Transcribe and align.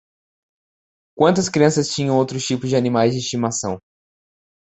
Quantas 1.15 1.47
crianças 1.47 1.89
tinham 1.93 2.17
outros 2.17 2.43
tipos 2.43 2.67
de 2.69 2.75
animais 2.75 3.11
de 3.11 3.19
estimação? 3.19 3.77